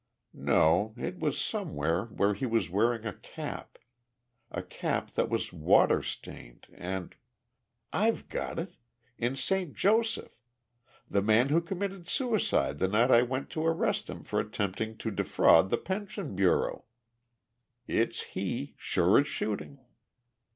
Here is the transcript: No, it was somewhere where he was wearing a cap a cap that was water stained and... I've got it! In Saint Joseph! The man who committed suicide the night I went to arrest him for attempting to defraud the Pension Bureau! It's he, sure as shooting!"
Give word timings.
No, 0.33 0.95
it 0.97 1.19
was 1.19 1.39
somewhere 1.39 2.05
where 2.05 2.33
he 2.33 2.47
was 2.47 2.71
wearing 2.71 3.05
a 3.05 3.13
cap 3.13 3.77
a 4.49 4.63
cap 4.63 5.11
that 5.11 5.29
was 5.29 5.53
water 5.53 6.01
stained 6.01 6.65
and... 6.73 7.15
I've 7.93 8.27
got 8.27 8.57
it! 8.57 8.77
In 9.19 9.35
Saint 9.35 9.75
Joseph! 9.75 10.41
The 11.07 11.21
man 11.21 11.49
who 11.49 11.61
committed 11.61 12.07
suicide 12.07 12.79
the 12.79 12.87
night 12.87 13.11
I 13.11 13.21
went 13.21 13.51
to 13.51 13.63
arrest 13.63 14.09
him 14.09 14.23
for 14.23 14.39
attempting 14.39 14.97
to 14.97 15.11
defraud 15.11 15.69
the 15.69 15.77
Pension 15.77 16.35
Bureau! 16.35 16.85
It's 17.85 18.23
he, 18.33 18.73
sure 18.79 19.19
as 19.19 19.27
shooting!" 19.27 19.81